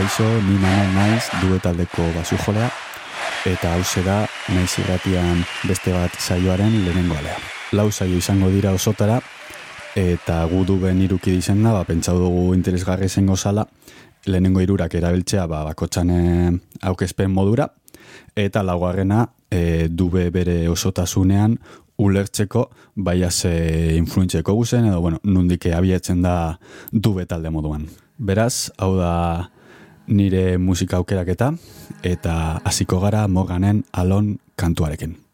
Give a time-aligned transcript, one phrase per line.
[0.00, 2.70] kaixo, ni manen naiz duetaldeko basu jolea,
[3.44, 7.36] eta hau da naiz irratian beste bat saioaren lehenengo alea.
[7.72, 9.20] Lau saio izango dira osotara,
[9.94, 13.66] eta gu du ben iruki dizen da, ba, pentsau dugu interesgarri zengo zala,
[14.24, 17.68] lehenengo irurak erabiltzea ba, bakotxane aukezpen modura,
[18.34, 21.58] eta laugarrena e, dube bere osotasunean
[21.98, 26.58] ulertzeko baia ze influentzeko guzen, edo bueno, nundike abiatzen da
[26.90, 27.88] dube talde moduan.
[28.16, 29.50] Beraz, hau da
[30.10, 31.28] nire musika aukerak
[32.02, 35.29] eta hasiko gara moganen alon kantuarekin.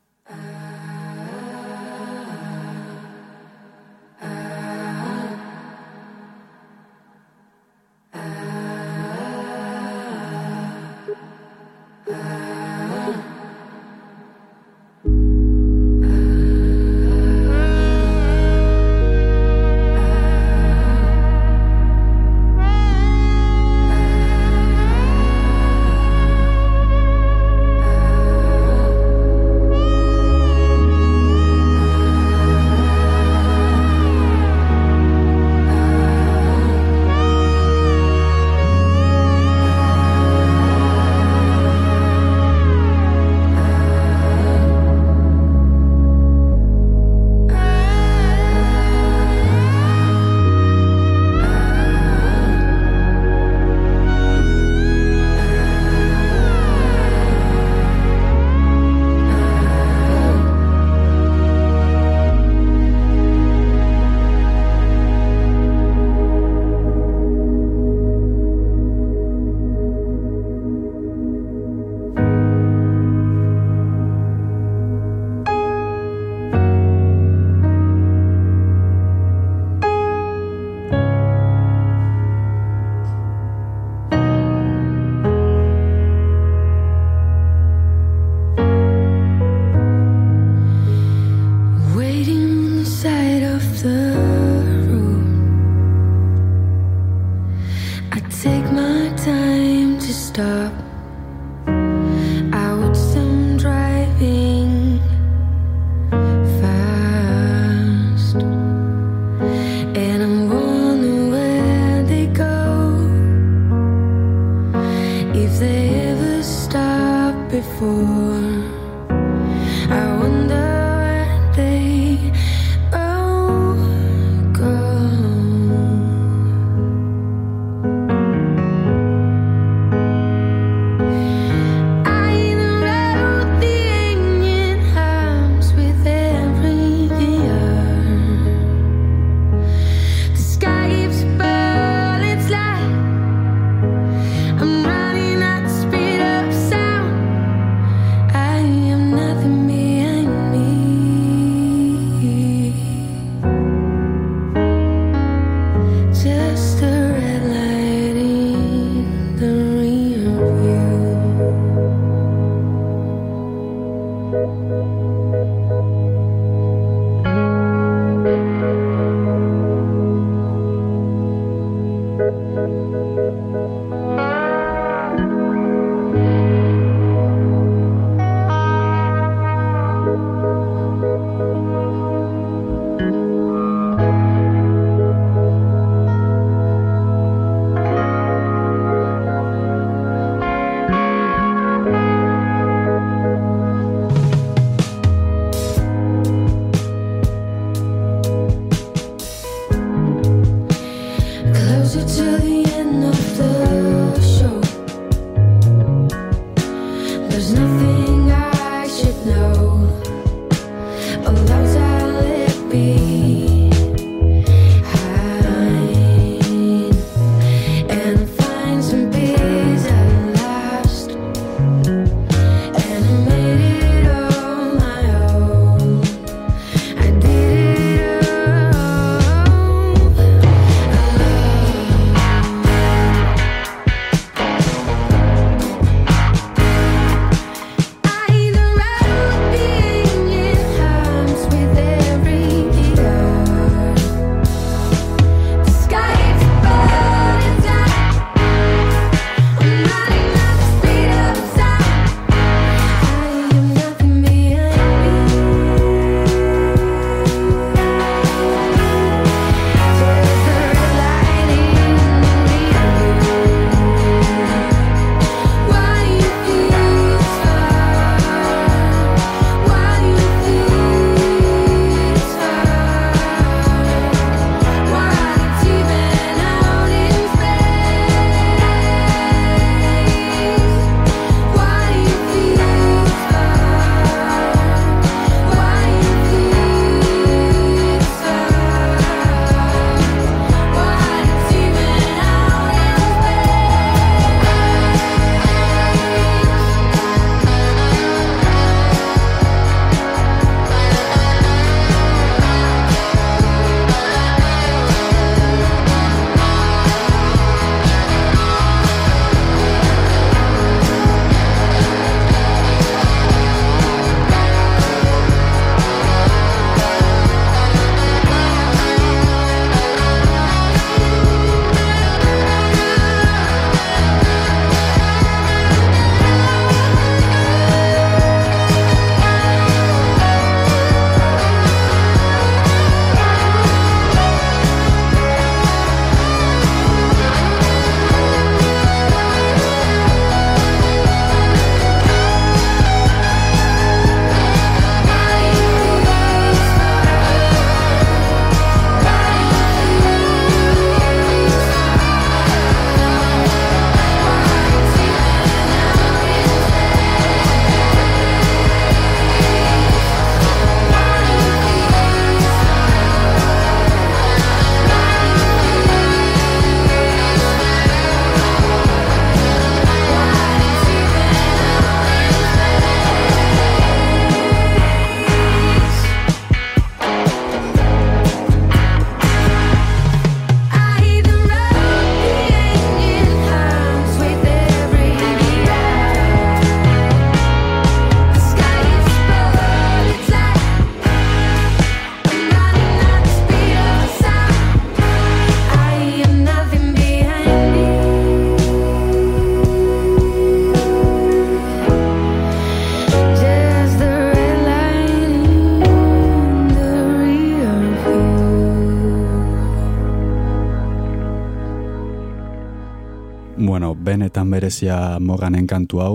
[414.17, 416.15] Benetan berezia moganen kantu hau,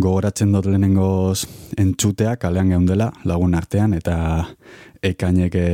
[0.00, 1.44] gogoratzen dut lehenengoz
[1.78, 4.16] entzutea, kalean geundela, lagun artean, eta
[5.04, 5.68] ekainek e,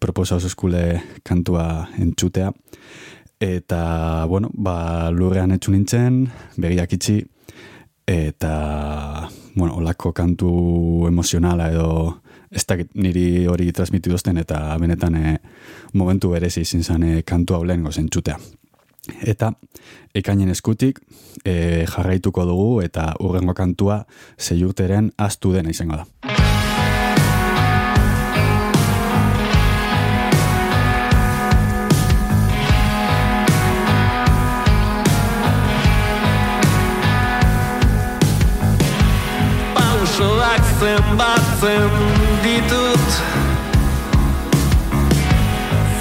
[0.00, 0.84] proposauz eskule
[1.22, 2.50] kantua entzutea.
[3.38, 3.80] Eta,
[4.26, 6.24] bueno, ba, lurrean etxu nintzen,
[6.58, 7.20] begiak itxi,
[8.08, 8.54] eta,
[9.54, 10.50] bueno, olako kantu
[11.06, 11.90] emozionala edo
[12.50, 15.36] ez dakit niri hori transmitidozten eta benetan e,
[15.94, 18.40] momentu berezi izin zan e, kantu hau lehen gozen txutea.
[19.22, 19.52] Eta
[20.14, 21.00] ekainen eskutik
[21.44, 24.04] e, jarraituko dugu eta urrengo kantua
[24.38, 26.06] zeiurteren astu dena izango da.
[40.78, 41.90] zenbatzen
[42.42, 43.08] ditut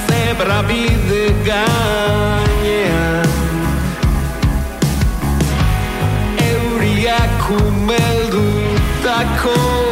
[0.07, 1.33] Zebra bide
[9.19, 9.86] I call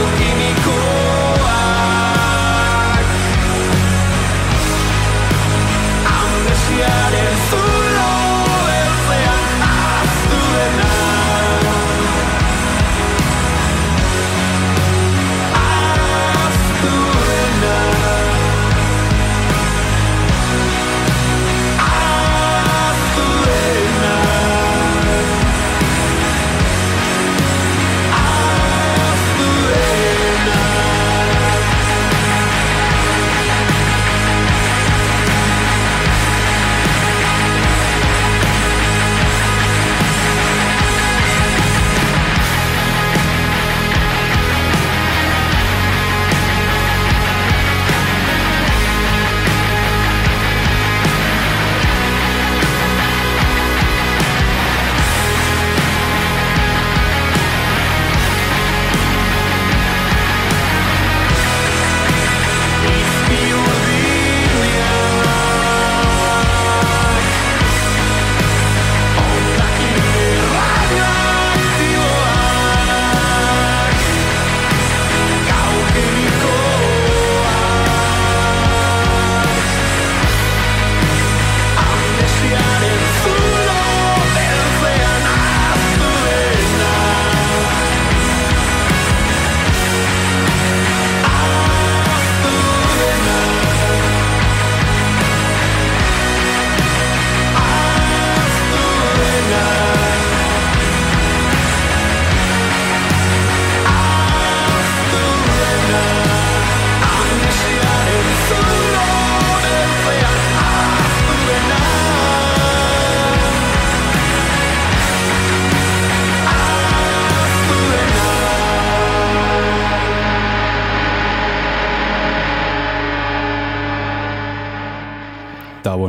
[0.00, 0.39] will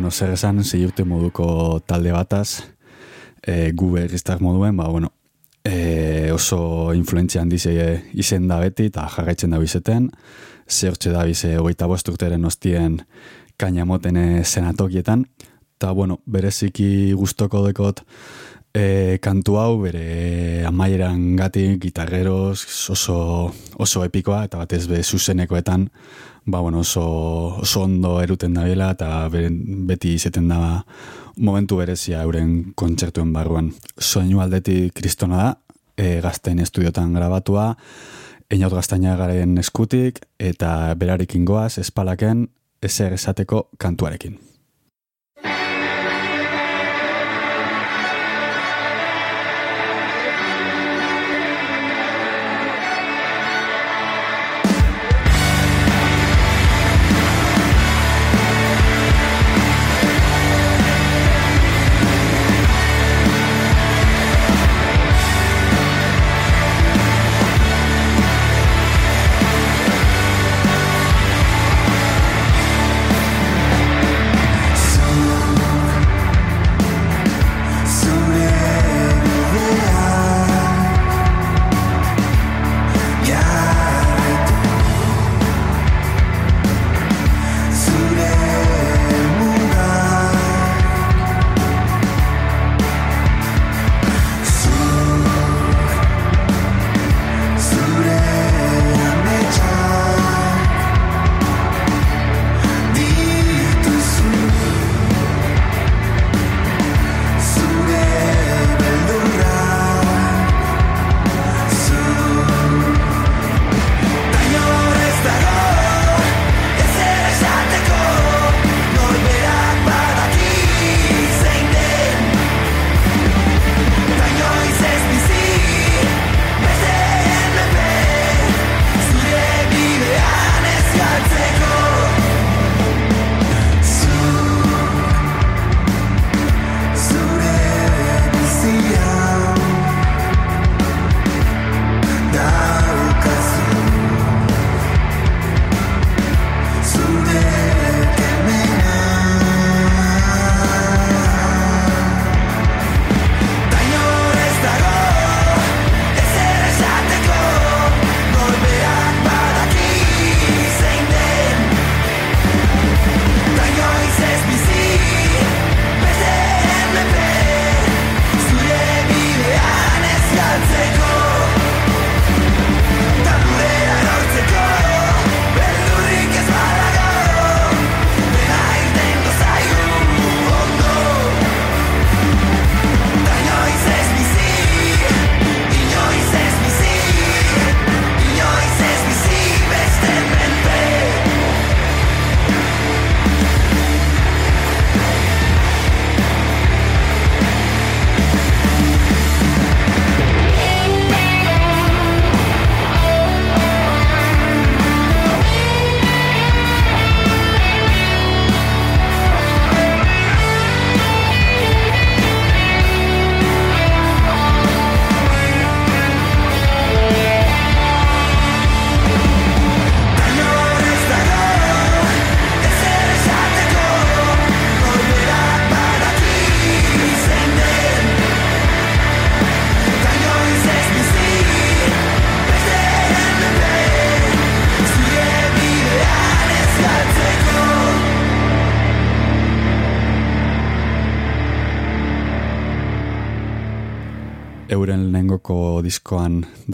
[0.01, 2.63] bueno, zer esan, urte moduko talde bataz,
[3.46, 5.12] e, gu berriztak moduen, ba, bueno,
[5.63, 10.10] e, oso influentzia handize izen da beti, eta jarraitzen da bizeten,
[10.65, 13.03] zehortxe da bize hogeita bost urteren ostien
[13.62, 15.27] kaina motene senatokietan,
[15.77, 18.01] eta, bueno, bereziki gustoko dekot,
[18.74, 25.91] e, kantu hau bere amaieran gati gitarreros oso, oso epikoa eta batez be zuzenekoetan
[26.45, 30.83] ba, bueno, oso, oso ondo eruten dabiela eta beti izeten da
[31.38, 33.71] momentu berezia euren kontzertuen barruan.
[33.98, 35.51] Soinu aldeti kristona da,
[35.98, 37.75] e, gazten estudiotan grabatua,
[38.51, 42.50] Einaut gaztaina garen eskutik eta berarekin goaz, espalaken,
[42.83, 44.36] ezer esateko kantuarekin.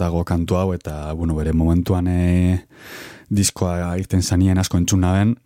[0.08, 2.64] Dago kantu hau eta bueno, bere momentuan e,
[3.28, 5.36] diskoa irten zanien asko entzun naben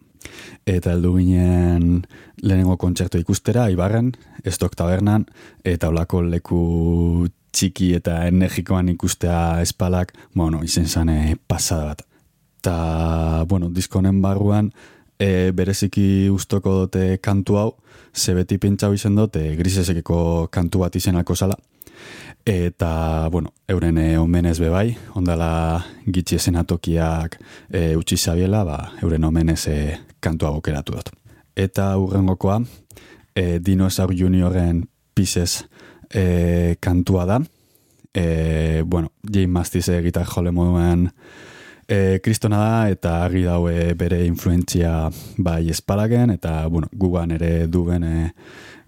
[0.66, 2.04] eta heldu ginen
[2.42, 4.12] lehenengo kontzertu ikustera Ibarren,
[4.47, 5.26] Estok Tabernan
[5.66, 6.62] eta olako leku
[7.52, 12.07] txiki eta energikoan ikustea espalak, bueno, izen zane pasada bat.
[12.62, 12.76] Ta,
[13.50, 14.71] bueno, diskonen barruan
[15.18, 17.68] e, bereziki ustoko dute kantu hau,
[18.14, 21.59] ze beti pentsau izen dut, e, grisesekeko kantu bat izenako zala.
[22.44, 27.37] Eta, bueno, euren e, omenez bebai, ondala gitxi esenatokiak
[27.70, 29.76] e, utzi zabiela, ba, euren omenez e,
[30.20, 31.12] kantua aukeratu dut.
[31.55, 32.59] Eta urrengokoa,
[33.35, 34.83] e, Dinosaur Juniorren
[35.14, 35.68] Pieces
[36.11, 37.38] e, kantua da.
[38.12, 41.11] E, bueno, Jane Mastiz e, gitar jole moduen
[41.92, 48.07] E, kristona da eta argi daue bere influentzia bai espalagen eta bueno, gugan ere duben
[48.07, 48.31] e,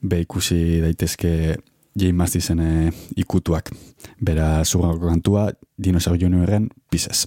[0.01, 1.59] be ikusi daitezke
[1.95, 3.71] Jay Mastisen e, ikutuak.
[4.21, 7.27] Bera zugako kantua, Dinosaur Juniorren Pieces.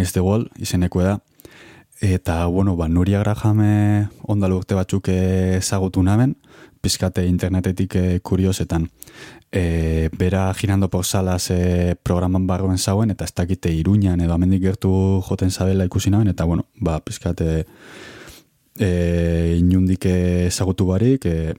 [0.00, 1.20] Against the Wall izeneko da.
[2.00, 6.32] Eta, bueno, ba, Nuria Grahame ondalo urte batzuk ezagutu namen,
[6.80, 8.86] pizkate internetetik e, kuriosetan.
[9.52, 14.62] E, bera girando por salas e, programan barroen zauen, eta ez dakite iruñan edo amendik
[14.62, 17.66] gertu joten zabela ikusi naben, eta, bueno, ba, pizkate
[18.78, 18.90] e,
[19.58, 20.08] inundik
[20.48, 21.52] ezagutu barik, e,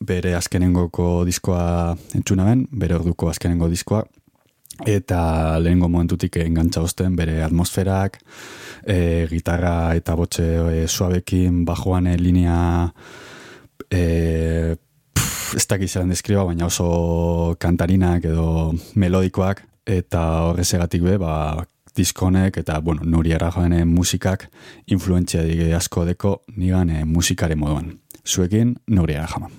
[0.00, 4.02] bere azkenengoko diskoa entzunaben, bere orduko azkenengo diskoa,
[4.84, 8.18] eta lehengo momentutik engantza osten bere atmosferak,
[8.84, 10.46] e, gitarra eta botxe
[10.82, 12.58] e, suabekin, bajoan e, linea
[13.90, 14.76] e,
[15.56, 21.64] ez dakiz eran deskriba, baina oso kantarinak edo melodikoak, eta horrezegatik be, ba,
[21.96, 24.50] diskonek, eta, bueno, nuri joanen musikak,
[24.86, 27.98] influentzia dige asko deko, nigan e, musikare moduan.
[28.26, 29.52] Zuekin, nuri arajoan.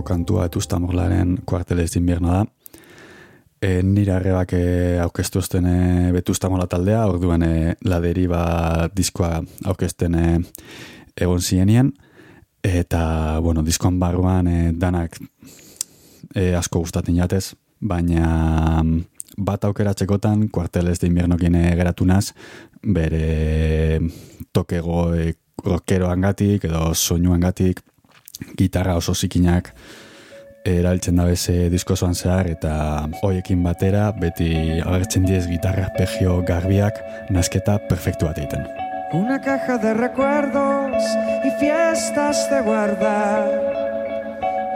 [0.00, 2.46] aurreko kantua etuzta morlaren kuartele ezin birna da.
[3.62, 9.42] E, nire arrebak e, aurkeztu ezten e, betuzta mola taldea, orduan e, laderi ba diskoa
[9.66, 10.40] aurkezten e,
[11.16, 11.92] egon zienien.
[12.62, 15.18] Eta, bueno, diskoan barruan e, danak
[16.34, 18.82] e, asko gustatzen jatez, baina
[19.36, 22.32] bat aukeratzekotan kuartelez de inbiernokin geratu naz,
[22.82, 24.00] bere
[24.52, 25.34] tokego e,
[25.64, 27.82] rockeroan gatik, edo soinuan gatik,
[28.58, 29.72] gitarra oso zikinak,
[30.64, 32.72] erabiltzen da beze disko zoan zehar eta
[33.22, 34.52] hoiekin batera beti
[34.84, 37.00] agertzen diez gitarra arpegio garbiak
[37.30, 38.66] nasketa perfektu bat egiten.
[39.12, 41.02] Una caja de recuerdos
[41.44, 43.48] y fiestas de guardar.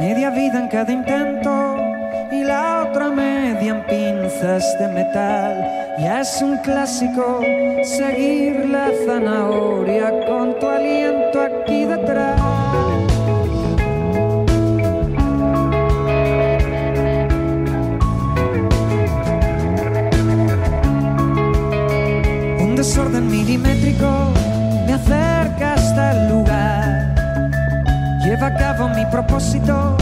[0.01, 1.77] Media vida en cada intento
[2.33, 5.57] y la otra media en pinzas de metal.
[6.01, 7.41] Ya es un clásico
[7.85, 12.64] seguir la zanahoria con tu aliento aquí detrás.
[22.85, 24.11] Desorden milimétrico
[24.87, 27.15] me acerca hasta el lugar.
[28.23, 29.97] Lleva a cabo mi propósito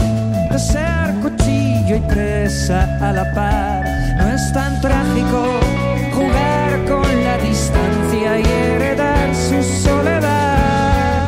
[0.51, 3.85] de ser cuchillo y presa a la par.
[4.17, 5.45] No es tan trágico
[6.13, 11.25] jugar con la distancia y heredar su soledad.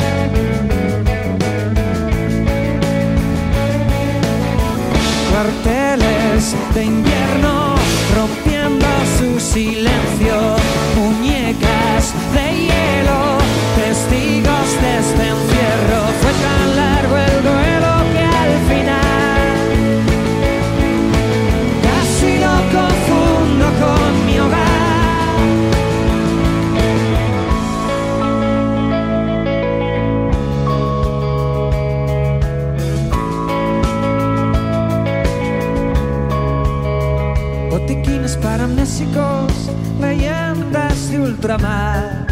[5.31, 7.75] Cuarteles de invierno
[8.13, 8.44] rompiendo su
[9.45, 10.35] silencio,
[10.95, 12.13] muñecas
[41.45, 42.25] ultramar,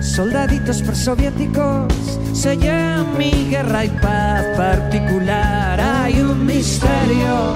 [0.00, 1.92] soldaditos presoviéticos,
[2.32, 5.78] sellan mi guerra y paz particular.
[5.78, 7.52] Hay un misterio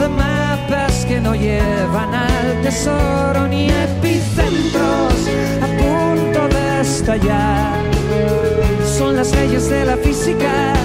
[0.00, 5.12] de mapas que no llevan al tesoro ni epicentros
[5.60, 7.74] a punto de estallar.
[8.96, 10.75] Son las leyes de la física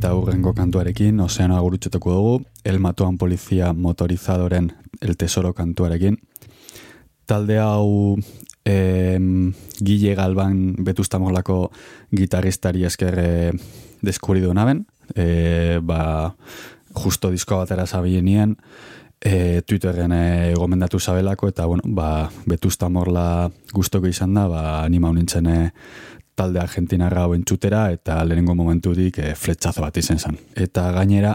[0.00, 4.70] Eta hurrengo kantuarekin, ozeanoa gurutxetuko dugu, El Matoan Polizia Motorizadoren
[5.04, 6.16] El Tesoro kantuarekin.
[7.28, 8.16] Talde hau
[8.64, 10.54] em, Gile Galban
[10.86, 11.58] betuztamolako
[12.16, 13.34] gitarristari esker e,
[14.00, 14.86] deskubridu naben.
[15.12, 16.32] E, ba,
[16.96, 18.56] justo diskoa batera zabienien,
[19.20, 25.46] e, Twitterren e, gomendatu zabelako, eta bueno, ba, betuztamorla gustoko izan da, ba, anima nintzen
[25.46, 25.58] e,
[26.40, 30.38] talde argentinarra hau entzutera eta lehenengo momentudik e, fletxazo bat izen zen.
[30.56, 31.34] Eta gainera,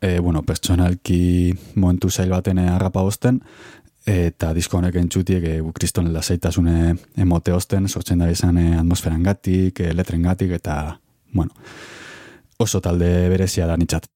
[0.00, 1.22] e, bueno, pertsonalki
[1.76, 3.40] momentu zail baten e, harrapa bozten,
[4.08, 9.80] eta disko honek entzutiek e, kriston lasaitasune emote osten, sortzen da izan e, atmosferan gatik,
[9.80, 10.78] e, letren gatik, eta,
[11.32, 11.54] bueno,
[12.58, 14.10] oso talde berezia da nitzat.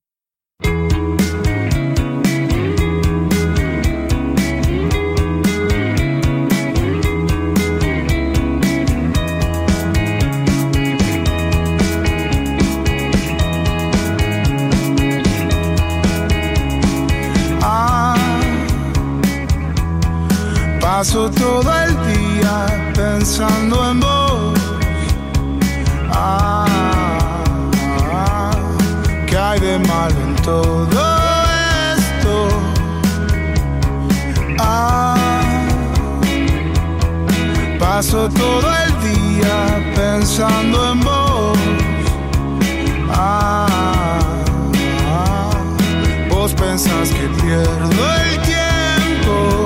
[20.98, 24.58] Paso todo el día pensando en vos.
[26.10, 26.64] Ah,
[29.26, 31.02] ¿qué hay de malo en todo
[31.98, 32.48] esto?
[34.58, 35.66] Ah,
[37.78, 41.58] paso todo el día pensando en vos.
[43.10, 43.66] Ah,
[46.30, 49.65] vos pensás que pierdo el tiempo.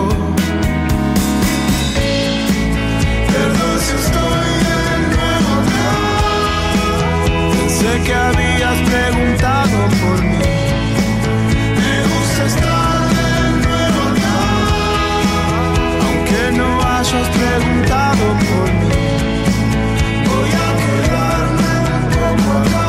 [8.05, 10.57] Que habías preguntado por mí.
[11.81, 13.33] Me gusta estar de
[13.65, 14.41] nuevo acá.
[16.07, 19.09] Aunque no hayas preguntado por mí.
[20.29, 22.89] Voy a quedarme un poco acá.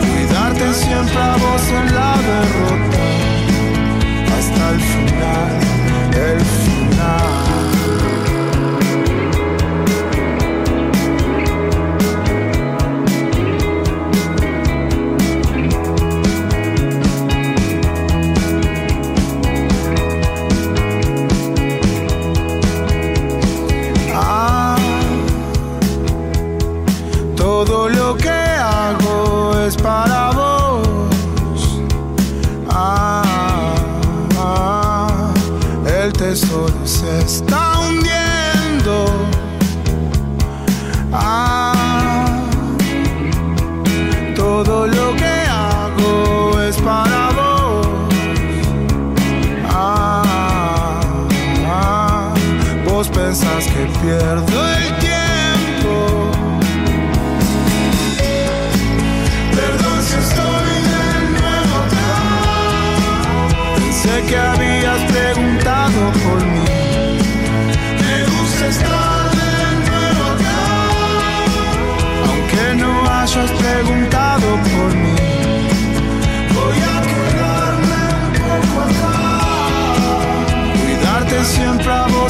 [0.00, 2.11] Cuidarte siempre a vos en la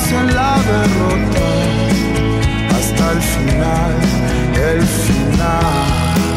[0.00, 1.48] en la derrota.
[2.76, 3.96] Hasta el final,
[4.54, 6.31] el final.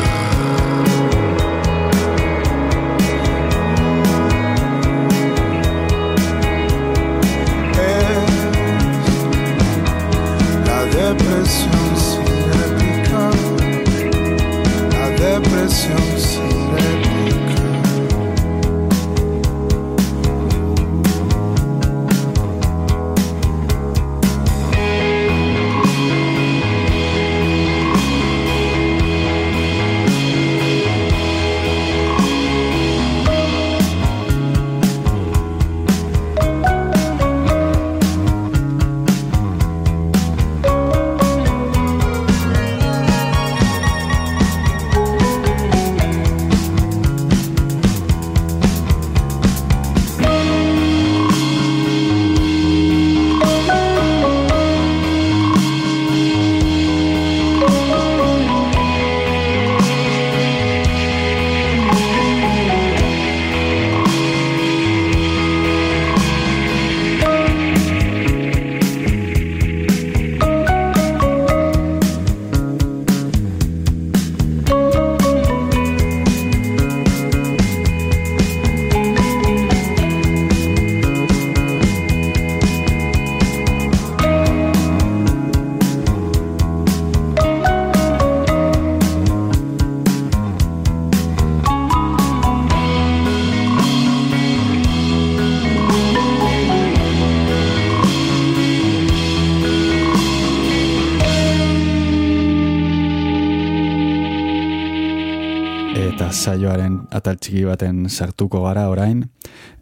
[106.45, 109.23] Saioaren atal txiki baten sartuko gara orain.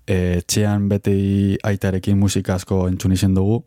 [0.08, 3.62] E, txean beti aitarekin musika asko entzun izen dugu,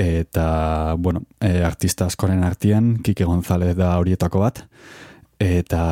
[0.00, 4.64] eta, bueno, e, artista askoren artean, Kike González da horietako bat,
[5.40, 5.82] eta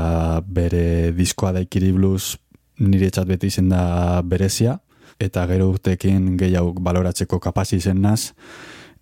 [0.45, 2.36] bere diskoa da ikiri blues
[2.78, 4.78] nire txat beti izen da berezia,
[5.20, 8.32] eta gero urtekin gehiago baloratzeko kapasi zen naz,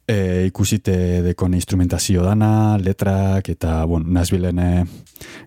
[0.07, 4.71] e, ikusite dekon instrumentazio dana, letrak, eta, bon, nazbilen e,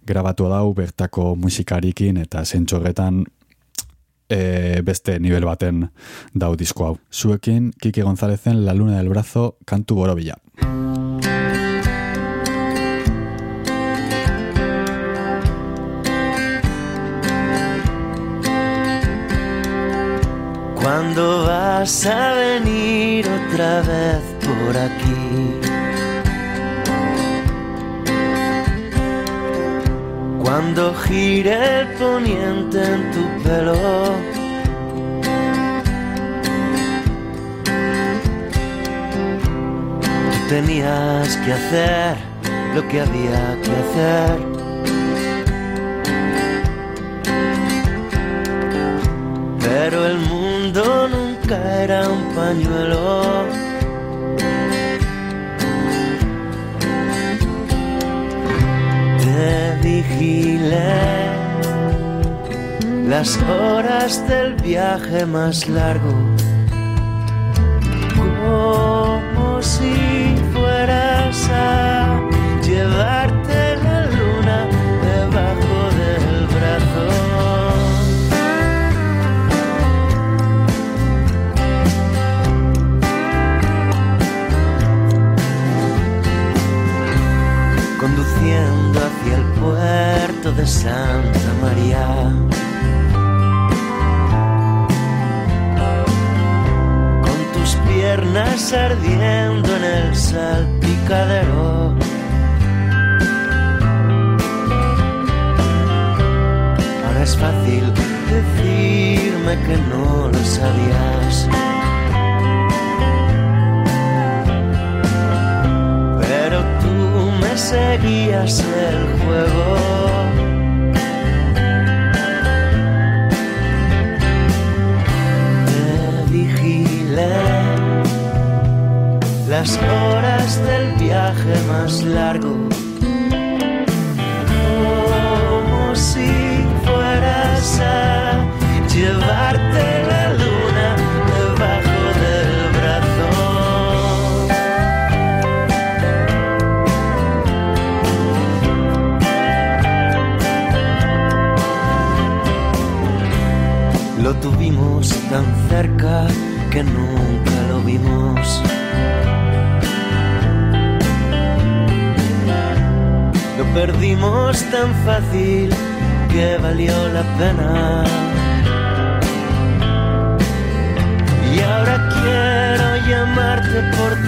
[0.07, 3.23] grabatu dau bertako musikarikin, eta zentxorretan
[4.29, 5.87] e, beste nivel baten
[6.33, 6.97] dau disko hau.
[7.11, 10.37] Zuekin, Kike Gonzalezen La Luna del Brazo, kantu borobila.
[20.81, 25.59] ¿Cuándo vas a venir otra vez por aquí?
[30.41, 33.75] Cuando gire el poniente en tu pelo.
[40.47, 42.17] Tenías que hacer
[42.73, 44.59] lo que había que hacer.
[49.59, 50.38] Pero el mundo
[51.49, 53.45] nunca era un pañuelo.
[59.17, 61.31] Te vigilé
[63.07, 66.13] las horas del viaje más largo.
[68.15, 69.21] Como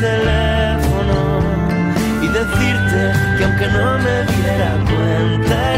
[0.02, 1.40] teléfono
[2.24, 5.71] y decirte que aunque no me diera cuenta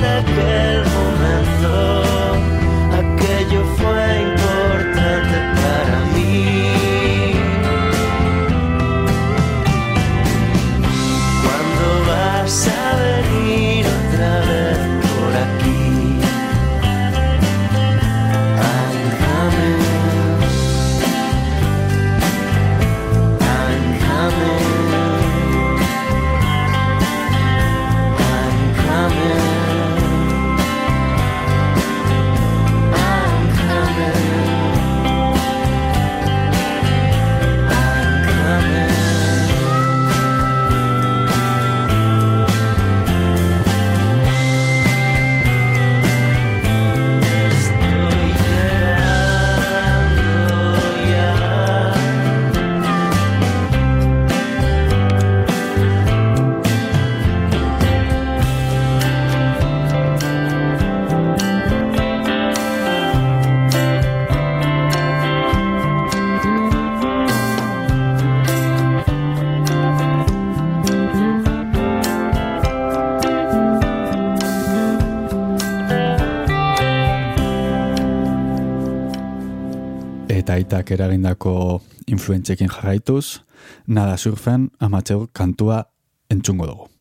[80.94, 83.42] eragindako influentzekin jarraituz,
[83.88, 85.84] nada surfen amateur kantua
[86.30, 86.93] entzungo dugu.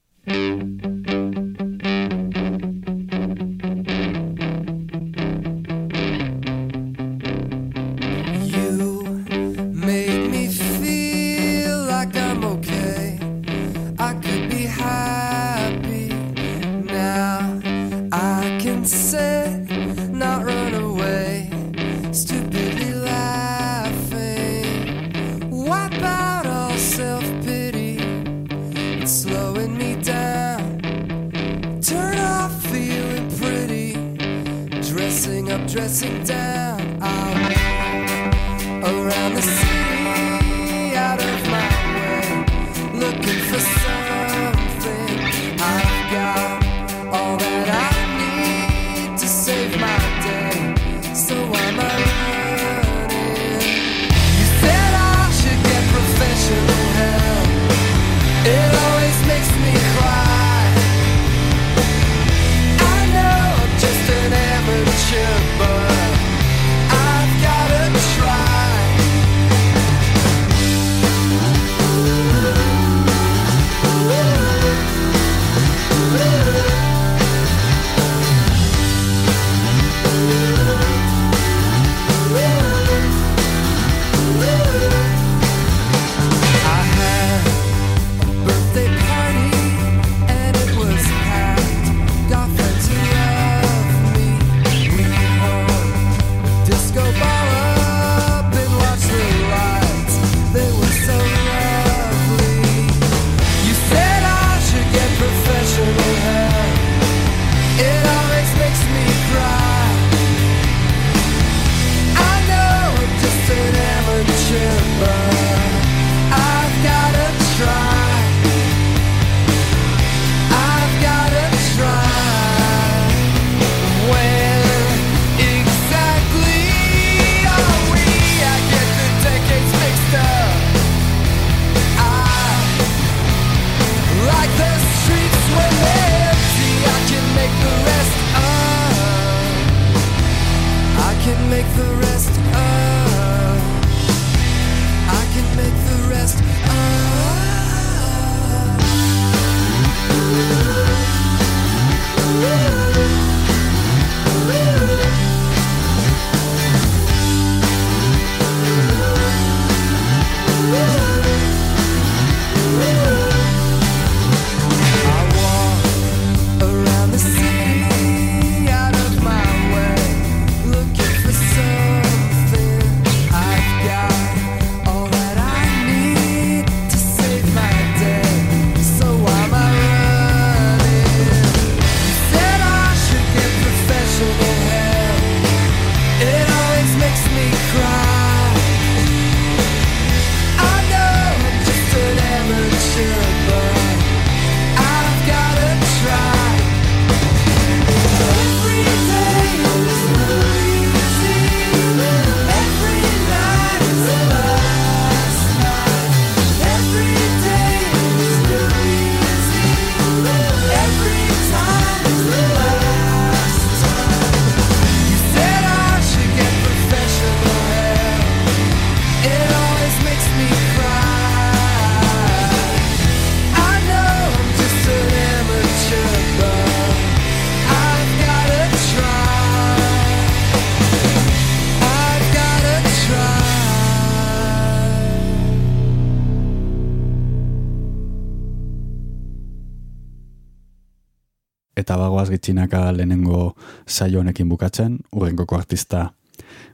[241.83, 243.53] eta bagoaz gitzinaka lehenengo
[243.87, 246.09] saio honekin bukatzen, urrengoko artista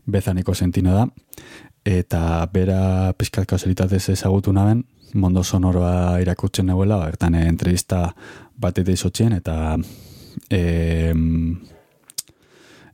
[0.06, 1.08] bezaniko sentina da,
[1.88, 2.20] eta
[2.52, 4.84] bera pixkat kausalitatez ezagutu naben,
[5.14, 8.08] mondo sonoroa irakurtzen nahuela, ba, bertan entrevista
[8.60, 9.78] bat eta izotzien, eta
[10.50, 10.60] e,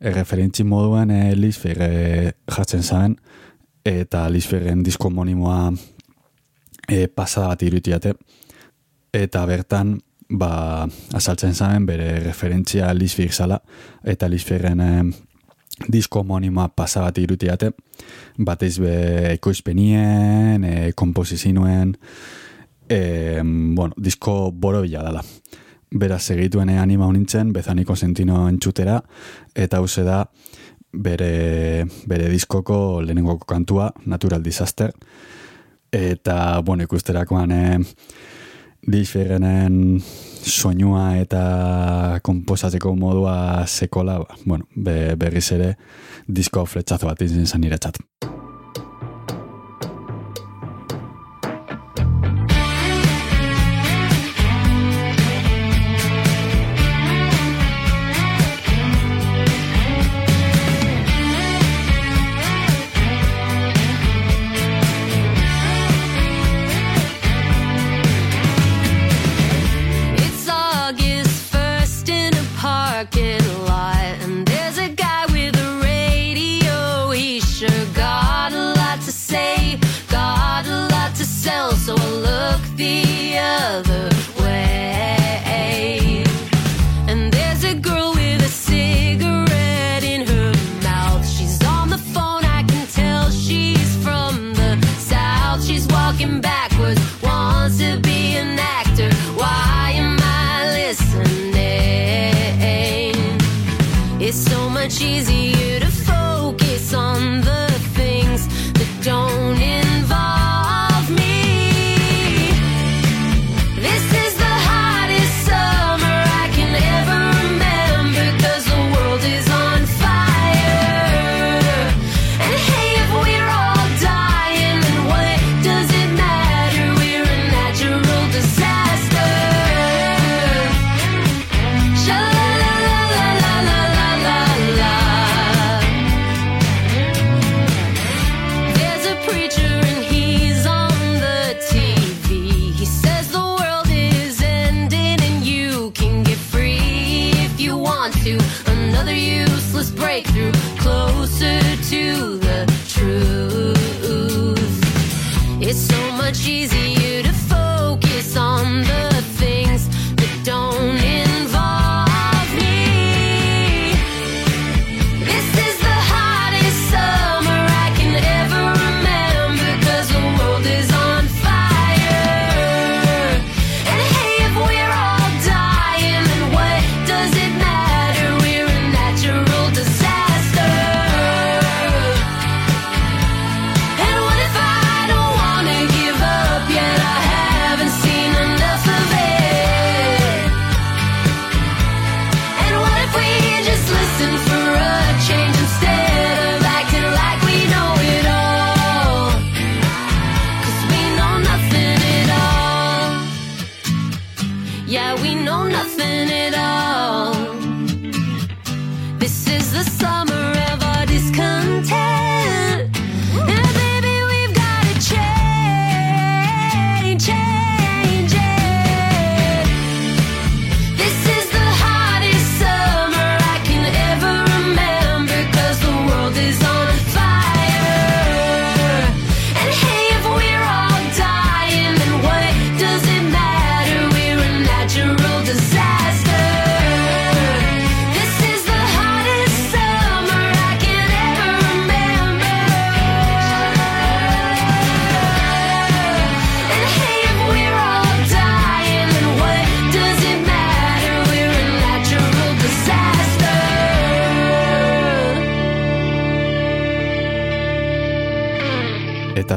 [0.04, 1.90] erreferentzi moduan eh, e, Lisferre
[2.50, 3.16] jatzen zaren,
[3.84, 5.72] eta Lisferren disko monimoa
[6.88, 8.14] e, eh, pasa bat irutiate,
[9.14, 9.96] eta bertan
[10.28, 13.60] ba, azaltzen zaren bere referentzia Lisfir zala,
[14.04, 15.02] eta Lisfirren eh,
[15.88, 17.72] disko homonima pasa bat irutiate,
[18.38, 18.94] batez be
[19.34, 21.96] ekoizpenien, eh, e, komposizinuen,
[22.88, 25.24] e, bueno, disko boro bila dala.
[25.90, 29.00] Beraz, segituen eh, anima honintzen, bezaniko sentino entxutera,
[29.54, 30.24] eta hause da,
[30.92, 34.94] bere, bere diskoko lehenengoko kantua, Natural Disaster,
[35.90, 37.78] eta, bueno, ikusterakoan, e,
[38.86, 40.00] diferenen
[40.44, 44.40] soinua eta komposatzeko modua sekola, ba.
[44.44, 45.74] bueno, be, berriz ere
[46.28, 48.02] disko fletxazo bat izin zen niretzat.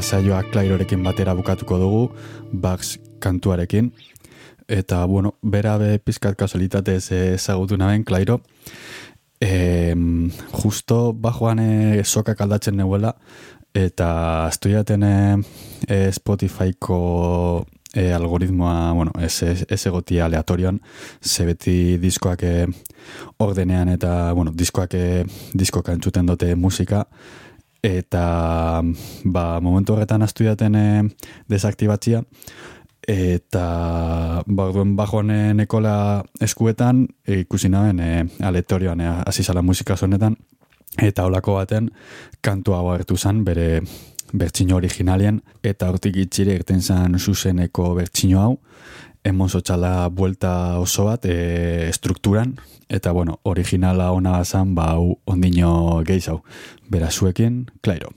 [0.07, 2.03] saioa Klairorekin batera bukatuko dugu,
[2.53, 3.91] Bugs kantuarekin.
[4.67, 8.39] Eta, bueno, bera be pizkat kasualitatez ezagutu naben Clairo.
[9.41, 9.93] E,
[10.53, 13.13] justo bajoan e, sokak aldatzen neuela,
[13.75, 14.09] eta
[14.49, 15.41] estudiaten e, eh,
[15.87, 20.79] eh, Spotifyko e, algoritmoa, bueno, ez, ez, egotia aleatorioan,
[21.21, 22.53] ze beti diskoak e,
[23.43, 27.03] ordenean eta, bueno, diskoak e, diskoka entzuten dute musika,
[27.87, 28.81] eta
[29.23, 30.87] ba, momentu horretan astu jaten e,
[31.49, 32.23] desaktibatzia.
[33.07, 33.63] Eta
[34.43, 35.31] ba, duen bajoan
[36.43, 38.11] eskuetan e, ikusi naben e,
[38.43, 40.35] aletorioan eh, e, azizala musika zonetan
[40.97, 41.91] eta holako baten
[42.41, 43.81] kantua hau hartu zen bere
[44.33, 48.53] bertsino originalian, eta hortik itxire irten zan zuzeneko bertsino hau,
[49.23, 52.55] hemen sotxala buelta oso bat e, estrukturan,
[52.89, 56.41] eta bueno, originala ona bazan, ba, hau ondino gehi hau,
[56.89, 58.13] berazuekin, klairo.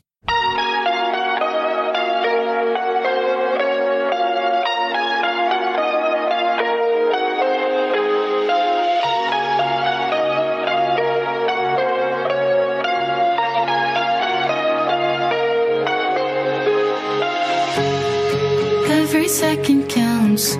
[19.30, 20.56] second counts.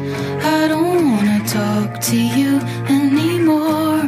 [0.57, 4.01] I don't wanna talk to you anymore.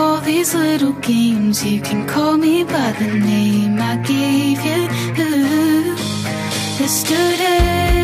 [0.00, 4.80] All these little games, you can call me by the name I gave you.
[6.80, 7.99] Yesterday.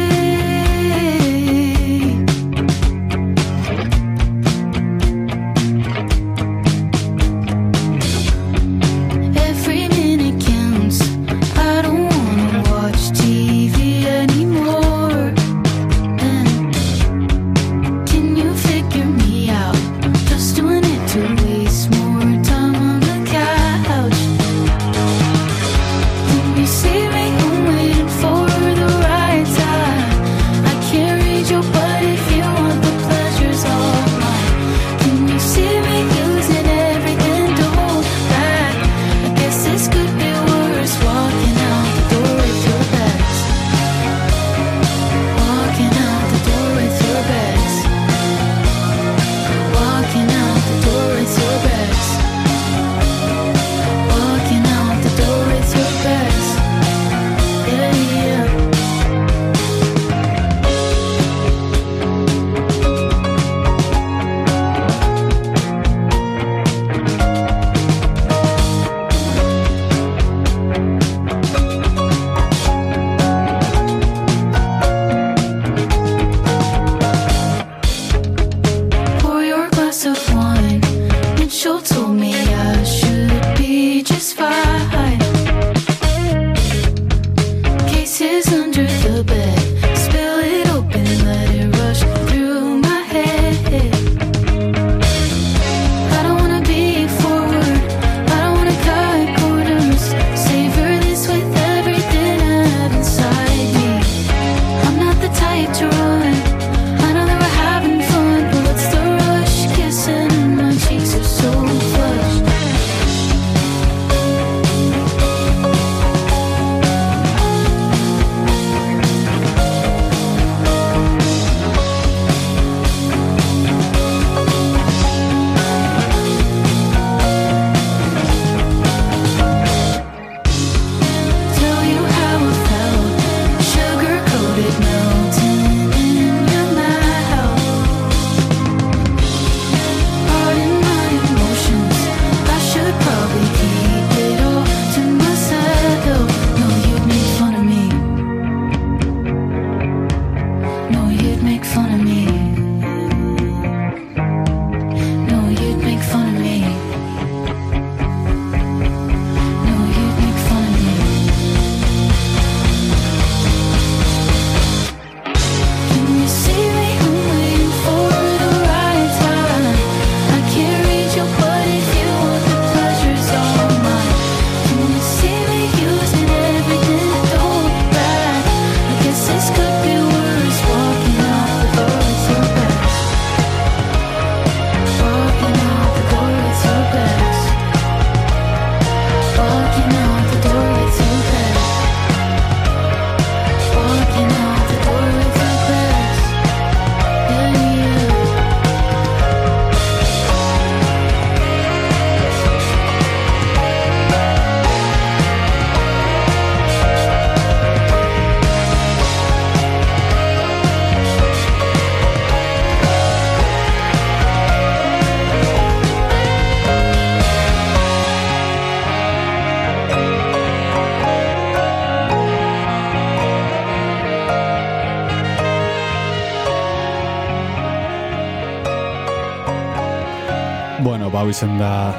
[231.27, 231.91] hau izan da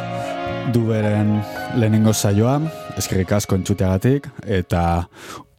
[0.71, 1.34] duberen
[1.75, 2.61] lehenengo saioa,
[2.95, 4.84] eskerrik asko entzuteagatik, eta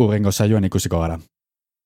[0.01, 1.19] urrengo saioan ikusiko gara.